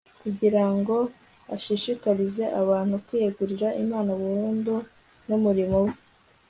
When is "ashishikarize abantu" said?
1.55-2.95